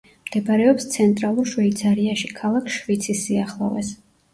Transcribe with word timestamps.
მდებარეობს 0.27 0.87
ცენტრალურ 0.95 1.49
შვეიცარიაში, 1.53 2.33
ქალაქ 2.43 2.77
შვიცის 2.81 3.27
სიახლოვეს. 3.29 3.99